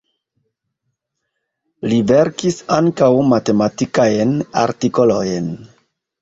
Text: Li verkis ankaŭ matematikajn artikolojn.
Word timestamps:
Li 1.91 1.99
verkis 2.11 2.57
ankaŭ 2.77 3.11
matematikajn 3.35 4.33
artikolojn. 4.65 5.55